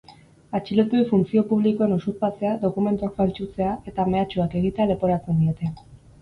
Atxilotuei 0.59 1.01
funtzio 1.09 1.43
publikoen 1.51 1.93
usurpatzea, 1.95 2.53
dokumentuak 2.63 3.13
faltsutzea 3.21 3.77
eta 3.93 4.07
mehatxuak 4.15 4.57
egitea 4.63 4.89
leporatzen 4.95 5.39
diete. 5.45 5.73